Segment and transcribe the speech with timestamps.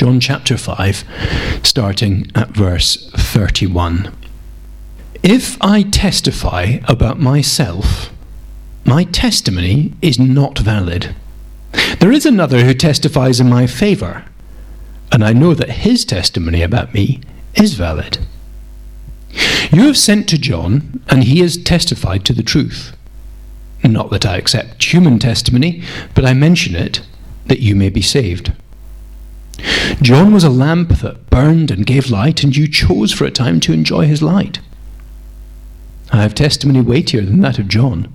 [0.00, 4.10] John chapter 5, starting at verse 31.
[5.22, 8.10] If I testify about myself,
[8.86, 11.14] my testimony is not valid.
[11.98, 14.24] There is another who testifies in my favour,
[15.12, 17.20] and I know that his testimony about me
[17.54, 18.20] is valid.
[19.70, 22.96] You have sent to John, and he has testified to the truth.
[23.84, 25.82] Not that I accept human testimony,
[26.14, 27.02] but I mention it
[27.48, 28.54] that you may be saved.
[30.02, 33.60] John was a lamp that burned and gave light, and you chose for a time
[33.60, 34.60] to enjoy his light.
[36.12, 38.12] I have testimony weightier than that of John.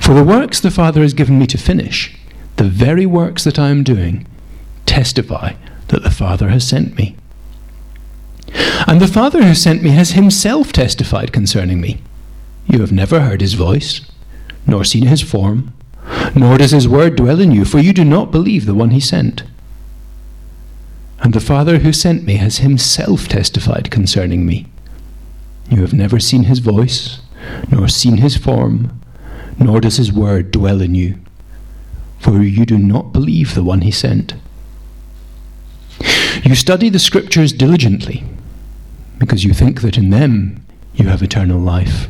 [0.00, 2.16] For the works the Father has given me to finish,
[2.56, 4.26] the very works that I am doing,
[4.86, 5.54] testify
[5.88, 7.16] that the Father has sent me.
[8.86, 12.00] And the Father who sent me has himself testified concerning me.
[12.66, 14.00] You have never heard his voice,
[14.66, 15.72] nor seen his form,
[16.34, 19.00] nor does his word dwell in you, for you do not believe the one he
[19.00, 19.44] sent.
[21.22, 24.66] And the Father who sent me has himself testified concerning me.
[25.70, 27.20] You have never seen his voice,
[27.70, 29.00] nor seen his form,
[29.58, 31.18] nor does his word dwell in you,
[32.18, 34.34] for you do not believe the one he sent.
[36.42, 38.24] You study the Scriptures diligently,
[39.18, 42.08] because you think that in them you have eternal life.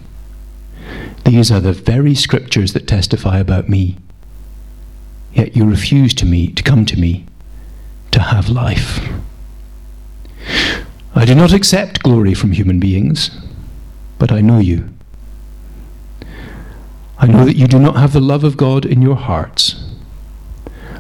[1.25, 3.99] These are the very Scriptures that testify about me.
[5.35, 7.27] Yet you refuse to me to come to me
[8.13, 9.01] to have life.
[11.15, 13.31] I do not accept glory from human beings,
[14.19, 14.89] but I know you.
[17.19, 19.85] I know that you do not have the love of God in your hearts.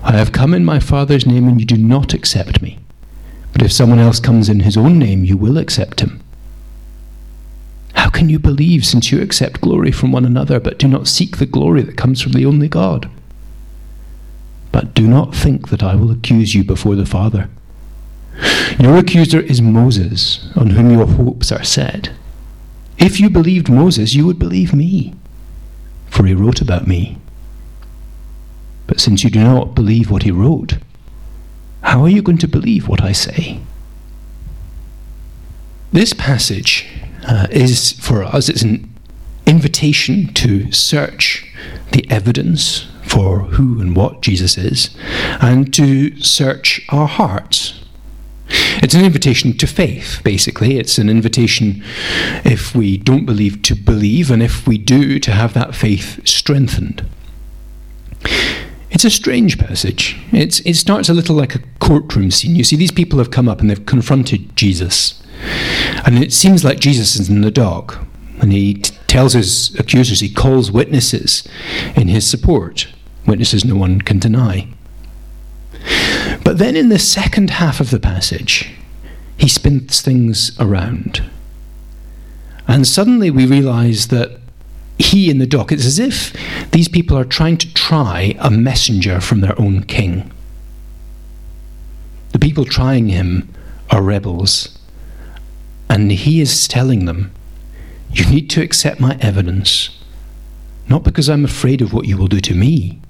[0.03, 2.79] I have come in my Father's name, and you do not accept me.
[3.53, 6.23] But if someone else comes in his own name, you will accept him.
[7.95, 11.37] How can you believe since you accept glory from one another, but do not seek
[11.37, 13.11] the glory that comes from the only God?
[14.73, 17.49] But do not think that I will accuse you before the Father.
[18.81, 22.11] Your accuser is Moses, on whom your hopes are set.
[22.99, 25.15] If you believed Moses, you would believe me,
[26.09, 27.19] for he wrote about me.
[28.87, 30.79] But since you do not believe what he wrote,
[31.83, 33.61] how are you going to believe what I say?
[35.93, 36.87] This passage
[37.27, 38.89] uh, is for us, it's an
[39.47, 41.47] invitation to search
[41.91, 44.97] the evidence for who and what Jesus is,
[45.43, 47.85] and to search our hearts.
[48.49, 50.79] It's an invitation to faith, basically.
[50.79, 51.85] It's an invitation,
[52.43, 57.07] if we don't believe, to believe, and if we do, to have that faith strengthened.
[58.91, 60.19] It's a strange passage.
[60.33, 62.57] It's, it starts a little like a courtroom scene.
[62.57, 65.23] You see, these people have come up and they've confronted Jesus.
[66.07, 67.99] And it seems like Jesus is in the dark.
[68.41, 71.47] And he t- tells his accusers, he calls witnesses
[71.95, 72.89] in his support
[73.27, 74.69] witnesses no one can deny.
[76.45, 78.71] But then in the second half of the passage,
[79.37, 81.23] he spins things around.
[82.69, 84.39] And suddenly we realize that
[84.99, 86.33] he in the dock, it's as if
[86.71, 90.31] these people are trying to try a messenger from their own king.
[92.33, 93.53] The people trying him
[93.91, 94.79] are rebels.
[95.89, 97.33] And he is telling them,
[98.13, 99.91] You need to accept my evidence,
[100.89, 103.02] not because I'm afraid of what you will do to me,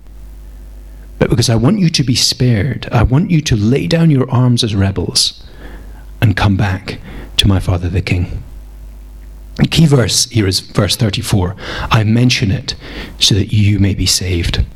[1.23, 2.89] but because I want you to be spared.
[2.91, 5.41] I want you to lay down your arms as rebels
[6.21, 6.99] and come back
[7.37, 8.43] to my Father the King.
[9.55, 11.55] The key verse here is verse 34.
[11.93, 12.75] I mention it
[13.21, 14.67] so that you may be saved.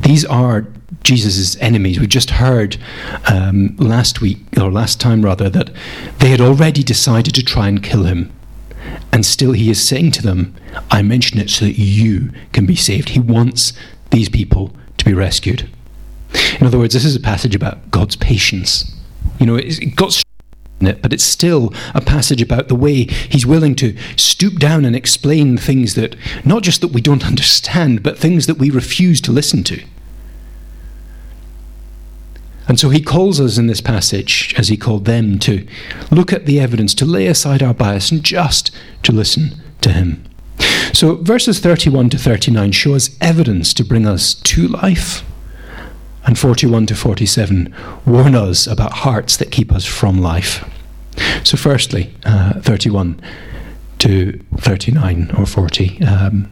[0.00, 0.66] These are
[1.02, 2.00] Jesus' enemies.
[2.00, 2.78] We just heard
[3.30, 5.68] um, last week, or last time rather, that
[6.20, 8.32] they had already decided to try and kill him.
[9.12, 10.54] And still he is saying to them,
[10.90, 13.10] I mention it so that you can be saved.
[13.10, 13.74] He wants
[14.08, 14.74] these people
[15.04, 15.68] to be rescued.
[16.60, 18.90] In other words, this is a passage about God's patience.
[19.38, 20.22] You know, it's got
[20.80, 24.84] in it, but it's still a passage about the way He's willing to stoop down
[24.84, 29.20] and explain things that, not just that we don't understand, but things that we refuse
[29.22, 29.84] to listen to.
[32.66, 35.66] And so he calls us in this passage, as he called them, to
[36.10, 40.24] look at the evidence, to lay aside our bias, and just to listen to him.
[40.92, 45.24] So verses 31 to 39 show us evidence to bring us to life
[46.24, 47.74] and 41 to 47
[48.06, 50.68] warn us about hearts that keep us from life.
[51.44, 53.20] So, firstly, uh, 31
[53.98, 56.50] to 39 or 40, um,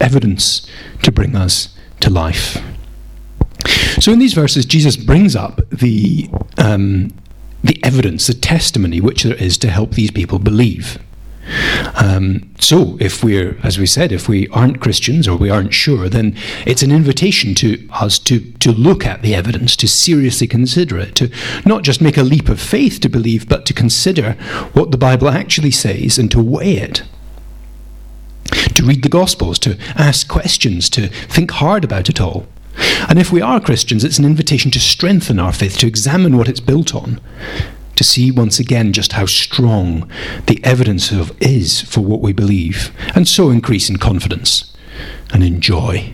[0.00, 0.66] evidence
[1.02, 2.58] to bring us to life.
[4.00, 6.28] So, in these verses, Jesus brings up the,
[6.58, 7.12] um,
[7.62, 10.98] the evidence, the testimony which there is to help these people believe.
[11.96, 16.08] Um, so, if we're, as we said, if we aren't Christians or we aren't sure,
[16.08, 16.36] then
[16.66, 21.14] it's an invitation to us to, to look at the evidence, to seriously consider it,
[21.16, 21.30] to
[21.64, 24.32] not just make a leap of faith to believe, but to consider
[24.72, 27.02] what the Bible actually says and to weigh it.
[28.74, 32.46] To read the Gospels, to ask questions, to think hard about it all.
[33.08, 36.48] And if we are Christians, it's an invitation to strengthen our faith, to examine what
[36.48, 37.20] it's built on,
[38.00, 40.10] to see once again just how strong
[40.46, 44.74] the evidence of is for what we believe, and so increase in confidence
[45.34, 46.10] and in joy.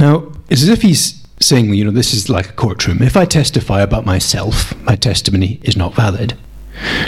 [0.00, 3.00] Now, it's as if he's saying, you know, this is like a courtroom.
[3.02, 6.36] If I testify about myself, my testimony is not valid.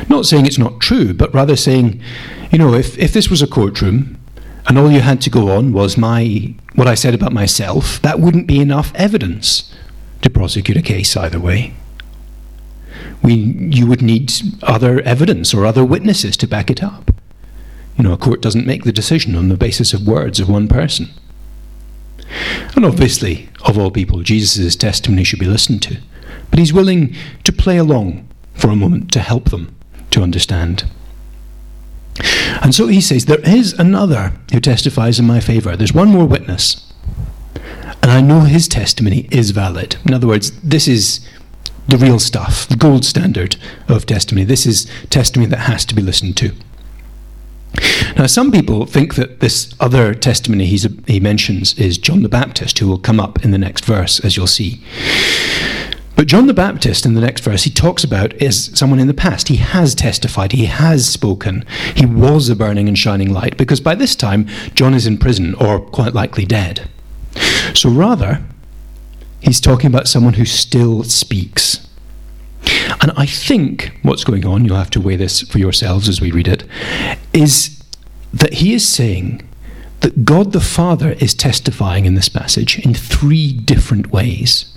[0.09, 2.01] Not saying it's not true, but rather saying,
[2.53, 4.17] you know, if, if this was a courtroom
[4.69, 8.21] and all you had to go on was my what I said about myself, that
[8.21, 9.75] wouldn't be enough evidence
[10.23, 11.75] to prosecute a case either way
[13.23, 14.33] we, you would need
[14.63, 17.11] other evidence or other witnesses to back it up.
[17.97, 20.69] You know, a court doesn't make the decision on the basis of words of one
[20.69, 21.09] person.
[22.77, 25.99] And obviously, of all people, Jesus' testimony should be listened to.
[26.51, 29.75] But he's willing to play along for a moment to help them
[30.11, 30.85] to understand.
[32.63, 35.77] And so he says, There is another who testifies in my favour.
[35.77, 36.93] There's one more witness.
[38.03, 39.97] And I know his testimony is valid.
[40.07, 41.27] In other words, this is
[41.89, 43.57] the real stuff, the gold standard
[43.89, 44.45] of testimony.
[44.45, 46.53] This is testimony that has to be listened to.
[48.17, 52.89] Now, some people think that this other testimony he mentions is John the Baptist, who
[52.89, 54.83] will come up in the next verse, as you'll see.
[56.15, 59.15] But John the Baptist, in the next verse, he talks about is someone in the
[59.15, 59.49] past.
[59.49, 61.65] He has testified, he has spoken,
[61.95, 65.55] he was a burning and shining light, because by this time, John is in prison,
[65.55, 66.91] or quite likely dead.
[67.73, 68.43] So rather,
[69.41, 71.87] He's talking about someone who still speaks.
[73.01, 76.33] And I think what's going on, you'll have to weigh this for yourselves as we
[76.33, 76.65] read it,
[77.33, 77.83] is
[78.33, 79.49] that he is saying
[80.01, 84.77] that God the Father is testifying in this passage in three different ways.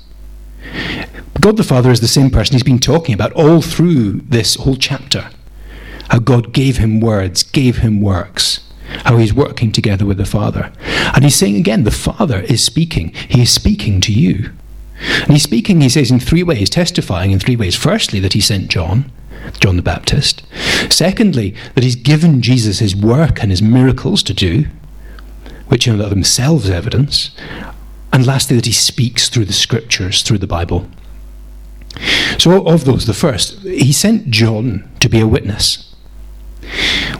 [1.40, 4.76] God the Father is the same person he's been talking about all through this whole
[4.76, 5.30] chapter.
[6.10, 8.71] How God gave him words, gave him works
[9.06, 10.72] how he's working together with the Father.
[11.14, 13.14] And he's saying again, the Father is speaking.
[13.30, 14.52] He is speaking to you.
[15.22, 17.76] And he's speaking, he says, in three ways, testifying in three ways.
[17.76, 19.12] Firstly, that he sent John,
[19.60, 20.44] John the Baptist.
[20.90, 24.66] Secondly, that he's given Jesus his work and his miracles to do,
[25.68, 27.32] which are themselves evidence.
[28.14, 30.88] And lastly, that he speaks through the scriptures, through the Bible.
[32.38, 35.96] So, of those, the first, he sent John to be a witness.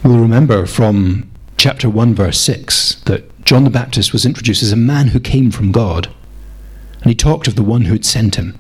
[0.04, 1.31] We'll remember from
[1.62, 5.52] chapter 1, verse 6, that John the Baptist was introduced as a man who came
[5.52, 6.08] from God.
[7.02, 8.58] And he talked of the one who had sent him.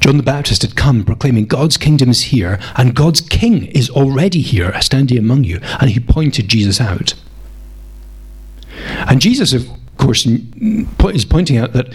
[0.00, 4.42] John the Baptist had come proclaiming God's kingdom is here and God's king is already
[4.42, 5.58] here, standing among you.
[5.80, 7.14] And he pointed Jesus out.
[9.08, 9.66] And Jesus, of
[9.96, 11.90] course, is pointing out that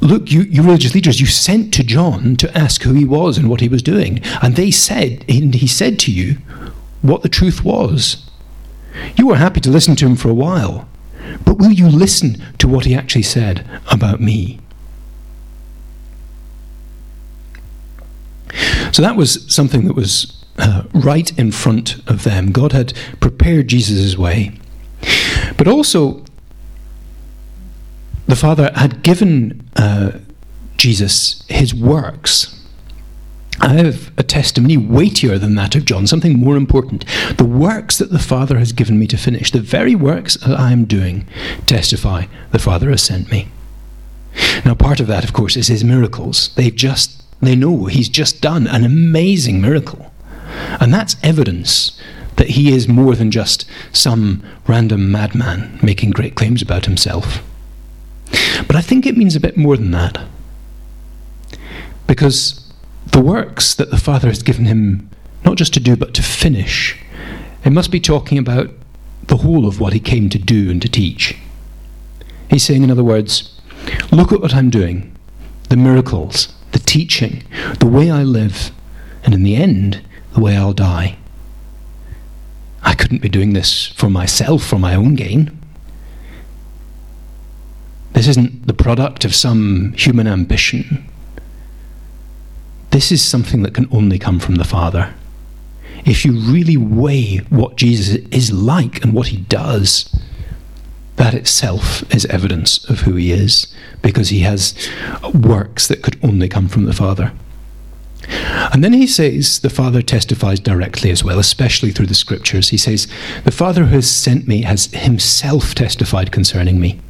[0.00, 3.48] look, you, you, religious leaders, you sent to John to ask who he was and
[3.48, 4.20] what he was doing.
[4.42, 6.36] And they said, and he said to you
[7.00, 8.30] what the truth was.
[9.16, 10.88] You were happy to listen to him for a while,
[11.44, 14.60] but will you listen to what he actually said about me?
[18.92, 22.52] So that was something that was uh, right in front of them.
[22.52, 24.52] God had prepared Jesus' way.
[25.56, 26.24] But also,
[28.26, 30.18] the Father had given uh,
[30.76, 32.63] Jesus his works.
[33.60, 37.04] I have a testimony weightier than that of John, something more important.
[37.36, 40.72] The works that the Father has given me to finish, the very works that I
[40.72, 41.26] am doing,
[41.66, 43.48] testify the Father has sent me.
[44.64, 46.52] Now, part of that, of course, is his miracles.
[46.56, 50.12] They've just, they know he's just done an amazing miracle.
[50.80, 51.98] And that's evidence
[52.36, 57.42] that he is more than just some random madman making great claims about himself.
[58.66, 60.26] But I think it means a bit more than that.
[62.06, 62.63] Because
[63.14, 65.08] the works that the Father has given him
[65.44, 66.98] not just to do but to finish,
[67.64, 68.70] it must be talking about
[69.28, 71.36] the whole of what he came to do and to teach.
[72.50, 73.60] He's saying, in other words,
[74.10, 75.16] look at what I'm doing
[75.68, 77.44] the miracles, the teaching,
[77.78, 78.72] the way I live,
[79.22, 80.02] and in the end,
[80.34, 81.16] the way I'll die.
[82.82, 85.56] I couldn't be doing this for myself, for my own gain.
[88.12, 91.08] This isn't the product of some human ambition
[92.94, 95.12] this is something that can only come from the Father.
[96.04, 100.08] If you really weigh what Jesus is like and what he does,
[101.16, 103.66] that itself is evidence of who he is,
[104.00, 104.88] because he has
[105.34, 107.32] works that could only come from the Father.
[108.72, 112.68] And then he says the Father testifies directly as well, especially through the scriptures.
[112.68, 113.08] He says,
[113.42, 117.00] The Father who has sent me has himself testified concerning me.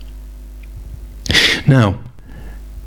[1.68, 1.98] Now,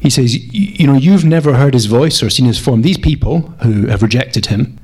[0.07, 2.81] he says, You know, you've never heard his voice or seen his form.
[2.81, 4.79] These people who have rejected him,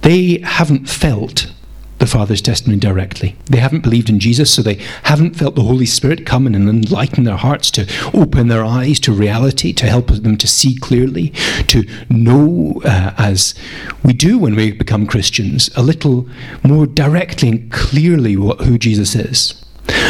[0.00, 1.52] they haven't felt
[1.98, 3.36] the Father's testimony directly.
[3.46, 6.68] They haven't believed in Jesus, so they haven't felt the Holy Spirit come in and
[6.70, 11.28] enlighten their hearts, to open their eyes to reality, to help them to see clearly,
[11.68, 13.54] to know, uh, as
[14.02, 16.26] we do when we become Christians, a little
[16.62, 19.62] more directly and clearly what, who Jesus is.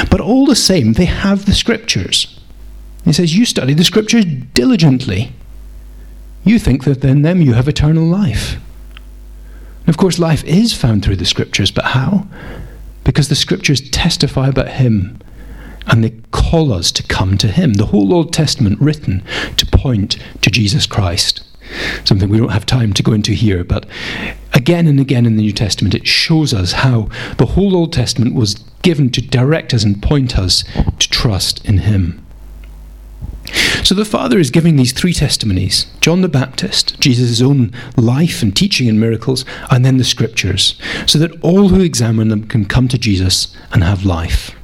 [0.09, 2.29] But all the same, they have the Scriptures.
[3.05, 5.33] He says, You study the Scriptures diligently.
[6.45, 8.59] You think that in them you have eternal life.
[9.87, 12.27] Of course, life is found through the Scriptures, but how?
[13.03, 15.19] Because the Scriptures testify about Him
[15.87, 17.75] and they call us to come to Him.
[17.75, 19.23] The whole Old Testament written
[19.57, 21.43] to point to Jesus Christ.
[22.05, 23.87] Something we don't have time to go into here, but
[24.53, 27.09] again and again in the New Testament, it shows us how
[27.39, 30.65] the whole Old Testament was given to direct us and point us
[30.99, 32.24] to trust in Him.
[33.85, 38.57] So the Father is giving these three testimonies John the Baptist, Jesus' own life and
[38.57, 40.75] teaching and miracles, and then the Scriptures,
[41.07, 44.57] so that all who examine them can come to Jesus and have life.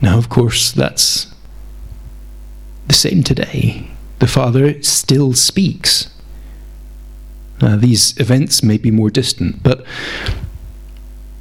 [0.00, 1.34] Now, of course, that's
[2.86, 3.90] the same today.
[4.20, 6.08] The Father still speaks.
[7.60, 9.84] These events may be more distant, but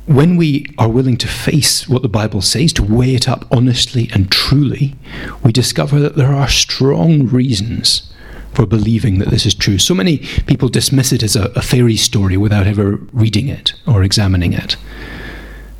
[0.05, 4.09] when we are willing to face what the Bible says, to weigh it up honestly
[4.13, 4.95] and truly,
[5.43, 8.13] we discover that there are strong reasons
[8.53, 9.77] for believing that this is true.
[9.77, 14.03] So many people dismiss it as a, a fairy story without ever reading it or
[14.03, 14.77] examining it.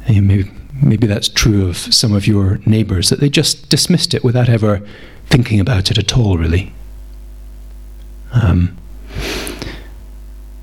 [0.08, 0.52] Maybe,
[0.82, 4.86] maybe that's true of some of your neighbours, that they just dismissed it without ever
[5.28, 6.74] thinking about it at all, really.
[8.34, 8.76] Um,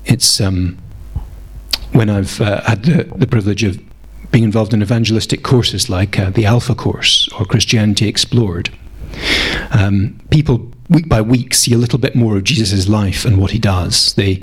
[0.05, 0.41] it's.
[0.41, 0.77] Um,
[1.93, 3.79] when I've uh, had the, the, privilege of
[4.31, 8.69] being involved in evangelistic courses like uh, the Alpha Course or Christianity Explored,
[9.71, 13.51] um, people week by week see a little bit more of Jesus' life and what
[13.51, 14.13] he does.
[14.13, 14.41] They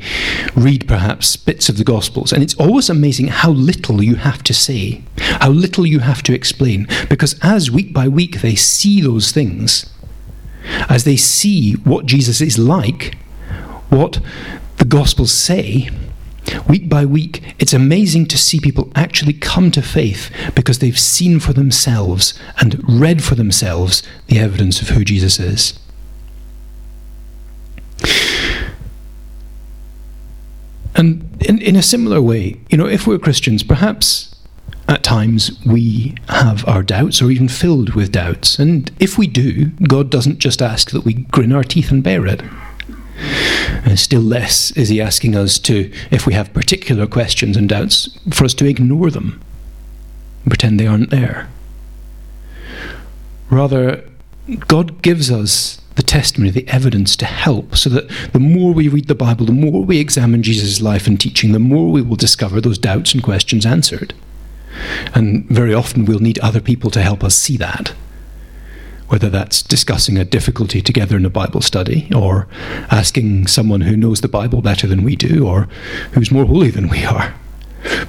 [0.55, 4.55] read perhaps bits of the Gospels, and it's always amazing how little you have to
[4.55, 9.33] say, how little you have to explain, because as week by week they see those
[9.33, 9.93] things,
[10.89, 13.17] as they see what Jesus is like,
[13.89, 14.21] what
[14.77, 15.91] the Gospels say,
[16.69, 21.41] Week by week, it's amazing to see people actually come to faith because they've seen
[21.41, 25.79] for themselves and read for themselves the evidence of who Jesus is.
[30.97, 34.35] And in, in a similar way, you know, if we're Christians, perhaps
[34.89, 38.59] at times we have our doubts or even filled with doubts.
[38.59, 42.27] And if we do, God doesn't just ask that we grin our teeth and bear
[42.27, 42.43] it.
[43.85, 48.09] And still less is he asking us to, if we have particular questions and doubts,
[48.33, 49.43] for us to ignore them
[50.51, 51.49] pretend they aren't there.
[53.51, 54.05] Rather,
[54.69, 59.09] God gives us the testimony, the evidence to help, so that the more we read
[59.09, 62.61] the Bible, the more we examine Jesus' life and teaching, the more we will discover
[62.61, 64.15] those doubts and questions answered.
[65.15, 67.93] And very often we'll need other people to help us see that
[69.11, 72.47] whether that's discussing a difficulty together in a Bible study, or
[72.91, 75.69] asking someone who knows the Bible better than we do, or
[76.13, 77.35] who's more holy than we are.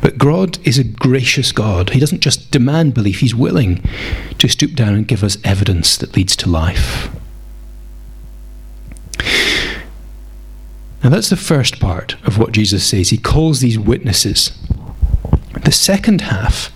[0.02, 1.92] But God is a gracious God.
[1.92, 3.84] He doesn't just demand belief, He's willing
[4.38, 7.10] to stoop down and give us evidence that leads to life.
[11.04, 13.10] Now, that's the first part of what Jesus says.
[13.10, 14.52] He calls these witnesses.
[15.64, 16.72] The second half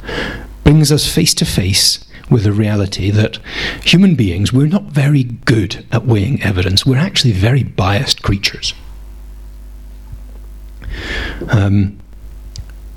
[0.64, 3.38] brings us face to face with the reality that
[3.84, 6.86] human beings, we're not very good at weighing evidence.
[6.86, 8.74] We're actually very biased creatures.
[11.50, 12.00] Um,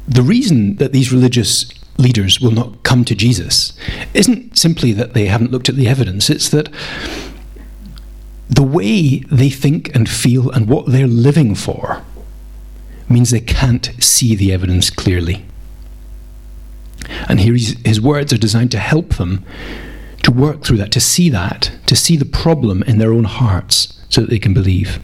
[0.06, 3.76] the reason that these religious leaders will not come to Jesus
[4.14, 6.68] isn't simply that they haven't looked at the evidence, it's that
[8.48, 12.02] the way they think and feel and what they're living for
[13.08, 15.44] means they can't see the evidence clearly.
[17.28, 19.44] And here his words are designed to help them
[20.22, 23.98] to work through that, to see that, to see the problem in their own hearts
[24.08, 25.00] so that they can believe.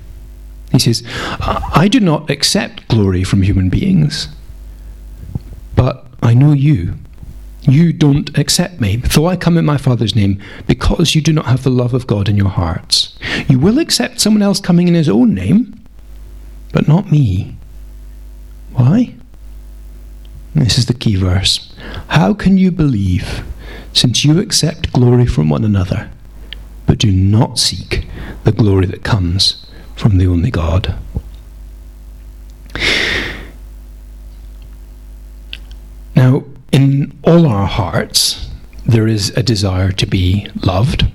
[0.73, 1.03] He says,
[1.41, 4.29] I do not accept glory from human beings,
[5.77, 6.95] but I know you.
[7.63, 11.47] You don't accept me, though I come in my Father's name, because you do not
[11.47, 13.17] have the love of God in your hearts.
[13.49, 15.81] You will accept someone else coming in his own name,
[16.73, 17.57] but not me.
[18.73, 19.15] Why?
[20.55, 21.75] This is the key verse.
[22.09, 23.45] How can you believe,
[23.93, 26.11] since you accept glory from one another,
[26.87, 28.07] but do not seek
[28.45, 30.95] the glory that comes from the only God.
[36.15, 38.49] Now, in all our hearts,
[38.87, 41.07] there is a desire to be loved,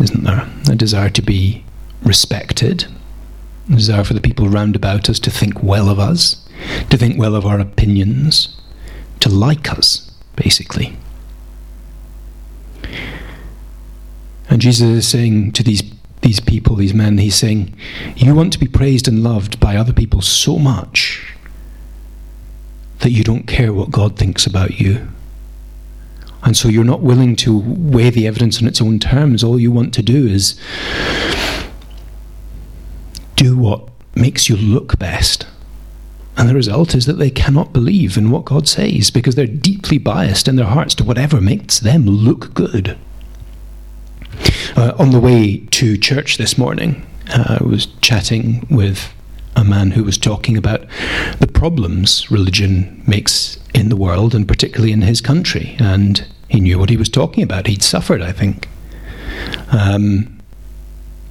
[0.00, 0.48] isn't there?
[0.68, 1.64] A desire to be
[2.02, 2.86] respected,
[3.70, 6.46] a desire for the people round about us to think well of us,
[6.90, 8.60] to think well of our opinions,
[9.24, 10.94] to like us, basically.
[14.50, 15.82] And Jesus is saying to these
[16.20, 17.74] these people, these men, he's saying,
[18.16, 21.34] You want to be praised and loved by other people so much
[23.00, 25.08] that you don't care what God thinks about you.
[26.42, 29.42] And so you're not willing to weigh the evidence on its own terms.
[29.42, 30.58] All you want to do is
[33.36, 35.46] do what makes you look best.
[36.36, 39.98] And the result is that they cannot believe in what God says because they're deeply
[39.98, 42.98] biased in their hearts to whatever makes them look good.
[44.76, 49.12] Uh, on the way to church this morning, uh, I was chatting with
[49.56, 50.84] a man who was talking about
[51.38, 55.76] the problems religion makes in the world and particularly in his country.
[55.78, 57.68] And he knew what he was talking about.
[57.68, 58.68] He'd suffered, I think.
[59.70, 60.40] Um,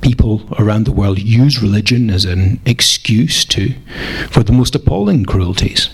[0.04, 3.74] people around the world use religion as an excuse to
[4.30, 5.90] for the most appalling cruelties.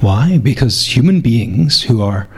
[0.00, 0.38] Why?
[0.38, 2.28] Because human beings who are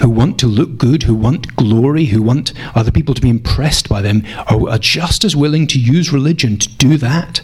[0.00, 3.88] who want to look good, who want glory, who want other people to be impressed
[3.88, 7.42] by them, are, are just as willing to use religion to do that,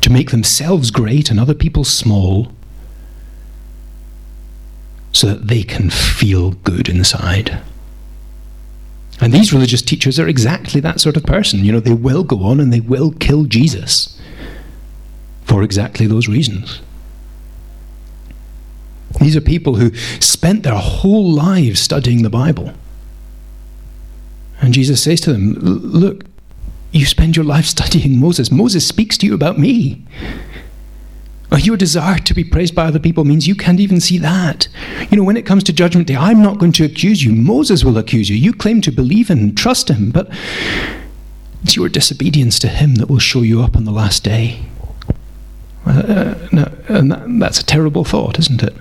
[0.00, 2.52] to make themselves great and other people small,
[5.12, 7.60] so that they can feel good inside.
[9.20, 11.64] And these religious teachers are exactly that sort of person.
[11.64, 14.20] You know, they will go on and they will kill Jesus
[15.44, 16.80] for exactly those reasons.
[19.20, 22.72] These are people who spent their whole lives studying the Bible.
[24.60, 26.24] And Jesus says to them, Look,
[26.92, 28.50] you spend your life studying Moses.
[28.50, 30.04] Moses speaks to you about me.
[31.56, 34.68] Your desire to be praised by other people means you can't even see that.
[35.10, 37.32] You know, when it comes to judgment day, I'm not going to accuse you.
[37.34, 38.36] Moses will accuse you.
[38.36, 40.30] You claim to believe and trust him, but
[41.62, 44.60] it's your disobedience to him that will show you up on the last day.
[45.86, 48.74] Uh, no, and that, that's a terrible thought, isn't it?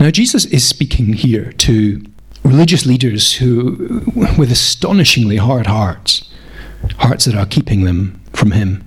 [0.00, 2.02] Now, Jesus is speaking here to
[2.42, 4.02] religious leaders who,
[4.38, 6.30] with astonishingly hard hearts,
[6.98, 8.86] hearts that are keeping them from Him.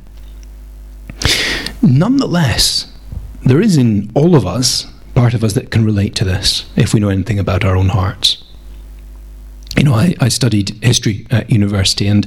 [1.82, 2.92] Nonetheless,
[3.46, 6.94] there is in all of us part of us that can relate to this if
[6.94, 8.44] we know anything about our own hearts.
[9.76, 12.26] You know, I, I studied history at university, and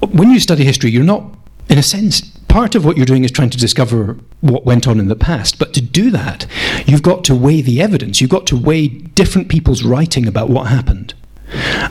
[0.00, 1.24] when you study history, you're not,
[1.68, 4.98] in a sense, part of what you're doing is trying to discover what went on
[4.98, 5.58] in the past.
[5.58, 6.46] But to do that,
[6.86, 8.20] you've got to weigh the evidence.
[8.20, 11.14] You've got to weigh different people's writing about what happened.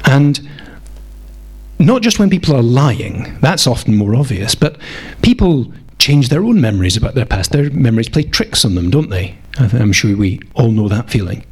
[0.05, 0.47] And
[1.79, 4.77] not just when people are lying, that's often more obvious, but
[5.21, 7.51] people change their own memories about their past.
[7.51, 9.37] Their memories play tricks on them, don't they?
[9.57, 11.45] I'm sure we all know that feeling.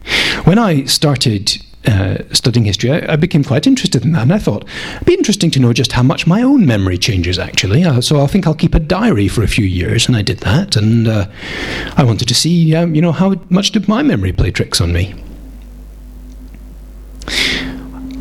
[0.46, 4.24] When I started uh, studying history, I, I, became quite interested in that.
[4.24, 7.40] And I thought it'd be interesting to know just how much my own memory changes,
[7.40, 7.84] actually.
[7.84, 10.08] Uh, so I think I'll keep a diary for a few years.
[10.08, 10.76] And I did that.
[10.76, 11.28] And uh,
[11.96, 14.94] I wanted to see, um, you know, how much did my memory play tricks on
[14.94, 15.14] me?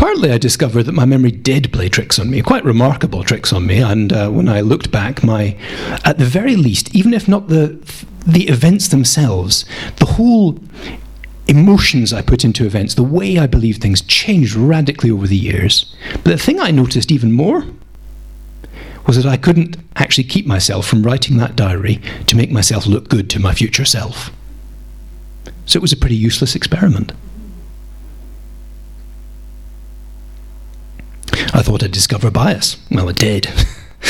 [0.06, 3.66] Partly, I discovered that my memory did play tricks on me, quite remarkable tricks on
[3.66, 3.78] me.
[3.78, 5.56] And uh, when I looked back, my,
[6.04, 7.76] at the very least, even if not the
[8.24, 9.64] the events themselves,
[9.96, 10.60] the whole
[11.48, 15.92] emotions I put into events, the way I believe things changed radically over the years.
[16.12, 17.64] But the thing I noticed even more
[19.08, 23.08] was that I couldn't actually keep myself from writing that diary to make myself look
[23.08, 24.30] good to my future self.
[25.64, 27.10] So it was a pretty useless experiment.
[31.56, 32.76] I thought I'd discover bias.
[32.90, 33.48] Well, I did.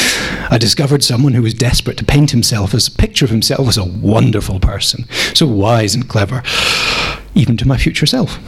[0.50, 3.78] I discovered someone who was desperate to paint himself as a picture of himself as
[3.78, 6.42] a wonderful person, so wise and clever
[7.37, 8.40] even to my future self.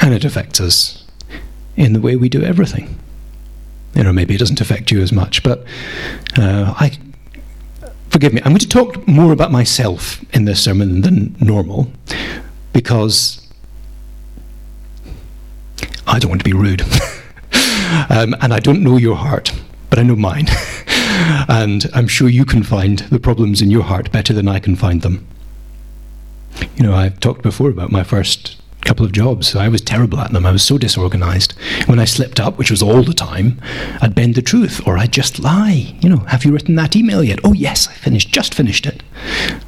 [0.00, 1.04] And it affects us
[1.76, 2.96] in the way we do everything.
[3.96, 5.64] You know, maybe it doesn't affect you as much, but
[6.36, 6.96] uh, I
[8.08, 8.40] forgive me.
[8.42, 11.90] I'm going to talk more about myself in this sermon than normal
[12.72, 13.47] because
[16.08, 16.82] I don't want to be rude.
[18.10, 19.52] um, and I don't know your heart,
[19.90, 20.46] but I know mine.
[21.48, 24.74] and I'm sure you can find the problems in your heart better than I can
[24.74, 25.26] find them.
[26.76, 29.54] You know, I've talked before about my first couple of jobs.
[29.54, 30.46] I was terrible at them.
[30.46, 31.52] I was so disorganized.
[31.86, 33.60] When I slipped up, which was all the time,
[34.00, 35.94] I'd bend the truth or I'd just lie.
[36.00, 37.40] You know, have you written that email yet?
[37.44, 39.02] Oh, yes, I finished, just finished it.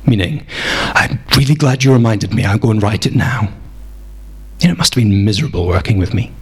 [0.06, 0.46] Meaning,
[0.94, 2.44] I'm really glad you reminded me.
[2.44, 3.52] I'll go and write it now.
[4.68, 6.32] Know, it must have been miserable working with me.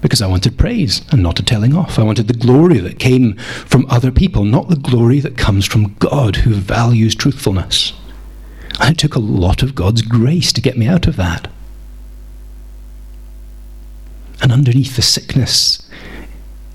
[0.00, 1.98] because I wanted praise and not a telling off.
[1.98, 5.94] I wanted the glory that came from other people, not the glory that comes from
[5.94, 7.92] God who values truthfulness.
[8.80, 11.48] And it took a lot of God's grace to get me out of that.
[14.40, 15.88] And underneath the sickness,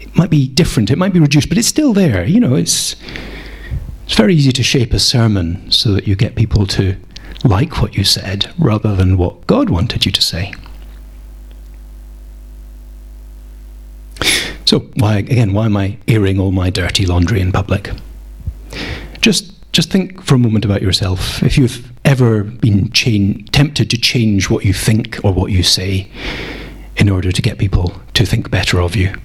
[0.01, 2.25] it might be different, it might be reduced, but it's still there.
[2.25, 2.97] You know, it's,
[4.05, 6.97] it's very easy to shape a sermon so that you get people to
[7.43, 10.53] like what you said rather than what God wanted you to say.
[14.65, 15.53] So, why again?
[15.53, 17.91] Why am I airing all my dirty laundry in public?
[19.19, 21.43] Just, just think for a moment about yourself.
[21.43, 26.09] If you've ever been tempted to change what you think or what you say
[26.95, 29.15] in order to get people to think better of you,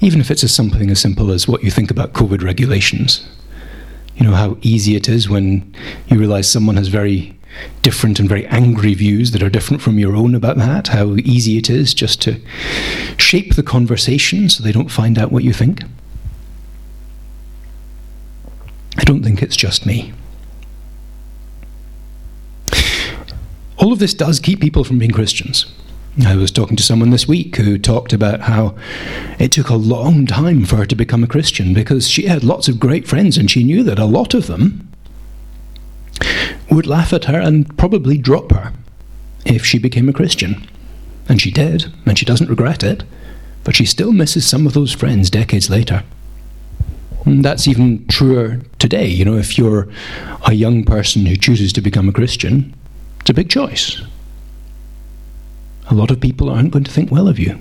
[0.00, 3.26] even if it's as something as simple as what you think about COVID regulations.
[4.18, 5.74] You know how easy it is when
[6.08, 7.38] you realize someone has very
[7.82, 11.56] different and very angry views that are different from your own about that, how easy
[11.56, 12.40] it is just to
[13.16, 15.82] shape the conversation so they don't find out what you think.
[18.96, 20.12] I don't think it's just me.
[23.76, 25.66] All of this does keep people from being Christians.
[26.26, 28.74] I was talking to someone this week who talked about how
[29.38, 32.66] it took a long time for her to become a Christian because she had lots
[32.66, 34.88] of great friends and she knew that a lot of them
[36.70, 38.72] would laugh at her and probably drop her
[39.44, 40.66] if she became a Christian.
[41.28, 43.04] And she did, and she doesn't regret it,
[43.62, 46.02] but she still misses some of those friends decades later.
[47.24, 49.06] And that's even truer today.
[49.06, 49.88] You know, if you're
[50.46, 52.74] a young person who chooses to become a Christian,
[53.20, 54.02] it's a big choice.
[55.90, 57.58] A lot of people aren't going to think well of you.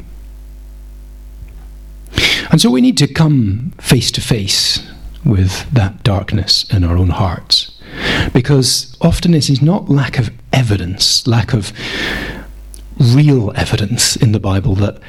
[2.49, 4.87] And so we need to come face to face
[5.25, 7.77] with that darkness in our own hearts
[8.33, 11.73] because often it is not lack of evidence, lack of
[12.99, 14.99] real evidence in the Bible that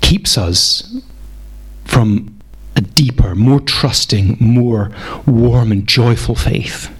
[0.00, 1.00] keeps us
[1.84, 2.38] from
[2.74, 4.90] a deeper, more trusting, more
[5.26, 6.90] warm and joyful faith.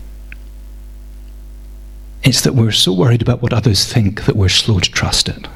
[2.24, 5.48] It's that we're so worried about what others think that we're slow to trust it.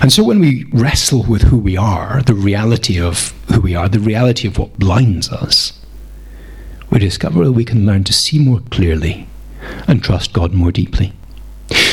[0.00, 3.88] And so when we wrestle with who we are, the reality of who we are,
[3.88, 5.78] the reality of what blinds us,
[6.90, 9.28] we discover that we can learn to see more clearly
[9.86, 11.12] and trust God more deeply.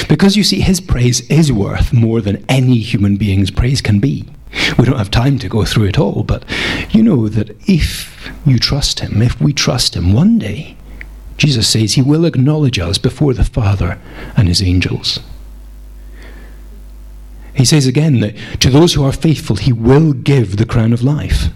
[0.08, 4.26] Because you see, His praise is worth more than any human being's praise can be.
[4.78, 6.44] We don't have time to go through it all, but
[6.92, 10.78] you know that if you trust Him, if we trust Him, one day,
[11.38, 14.00] Jesus says He will acknowledge us before the Father
[14.38, 15.20] and His angels.
[17.56, 21.04] He says again that to those who are faithful, He will give the crown of
[21.04, 21.50] life.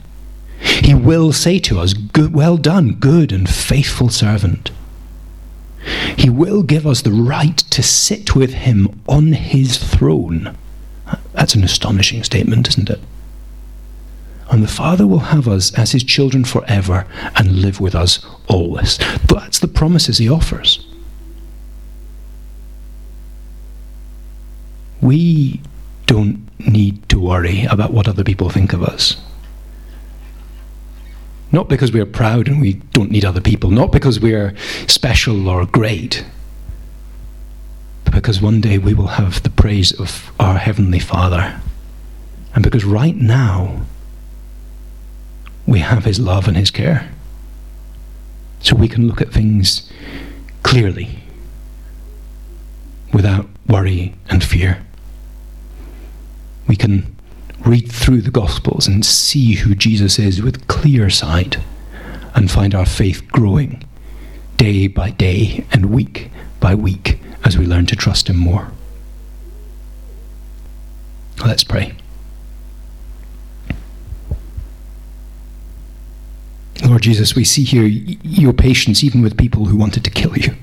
[0.60, 4.72] He will say to us, Well done, good and faithful servant.
[6.18, 10.58] He will give us the right to sit with him on his throne.
[11.34, 13.00] That's an astonishing statement, isn't it?
[14.50, 17.06] And the Father will have us as his children forever
[17.36, 18.98] and live with us always.
[19.28, 20.86] That's the promises he offers.
[25.02, 25.62] We
[26.06, 29.18] don't need to worry about what other people think of us.
[31.52, 34.56] Not because we are proud and we don't need other people, not because we are
[34.88, 36.26] special or great,
[38.04, 41.62] but because one day we will have the praise of our Heavenly Father.
[42.54, 43.86] And because right now
[45.68, 47.12] we have His love and His care.
[48.62, 49.92] So we can look at things
[50.64, 51.20] clearly
[53.14, 54.84] without worry and fear.
[56.68, 57.16] We can
[57.60, 61.58] read through the Gospels and see who Jesus is with clear sight
[62.34, 63.84] and find our faith growing
[64.58, 68.72] day by day and week by week as we learn to trust Him more.
[71.46, 71.94] Let's pray.
[76.98, 80.56] Lord Jesus, we see here your patience even with people who wanted to kill you.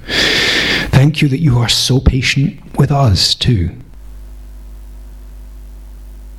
[0.88, 3.70] Thank you that you are so patient with us too.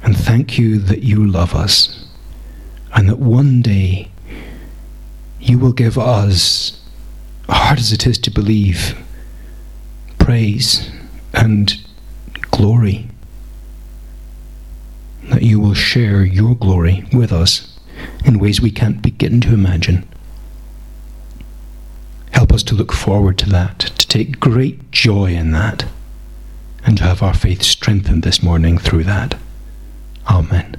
[0.03, 2.09] And thank you that you love us
[2.93, 4.11] and that one day
[5.39, 6.83] you will give us,
[7.47, 9.01] hard as it is to believe,
[10.19, 10.91] praise
[11.33, 11.73] and
[12.51, 13.07] glory.
[15.29, 17.74] That you will share your glory with us
[18.23, 20.07] in ways we can't begin to imagine.
[22.31, 25.85] Help us to look forward to that, to take great joy in that,
[26.85, 29.37] and to have our faith strengthened this morning through that.
[30.29, 30.75] Amen.